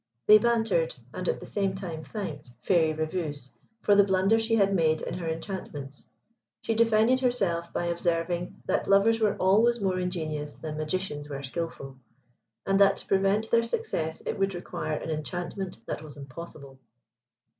[0.25, 3.49] They bantered, and at the same time thanked, Fairy Rèveuse,
[3.81, 6.07] for the blunder she had made in her enchantments.
[6.63, 11.97] She defended herself by observing that lovers were always more ingenious than magicians were skilful,
[12.65, 16.79] and that to prevent their success it would require an enchantment that was impossible.